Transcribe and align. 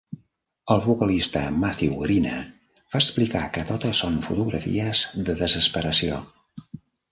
El 0.75 0.79
vocalista 0.85 1.43
Matthew 1.63 1.93
Greener 2.05 2.39
va 2.79 3.01
explicar 3.01 3.43
que 3.59 3.67
totes 3.69 4.01
són 4.05 4.19
fotografies 4.31 5.05
de 5.31 5.39
desesperació. 5.45 6.21